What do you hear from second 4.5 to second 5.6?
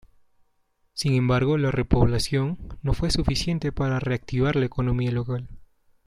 la economía local.